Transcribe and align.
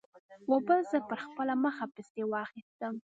اوبو 0.51 0.75
زه 0.91 0.97
پر 1.09 1.19
خپله 1.25 1.53
مخه 1.63 1.85
پسې 1.95 2.21
واخیستم. 2.31 2.93